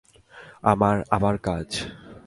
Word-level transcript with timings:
আমার 0.63 0.95
আবার 1.11 1.35
কাজ! 1.37 1.67